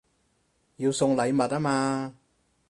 [0.77, 2.15] 要送禮物吖嘛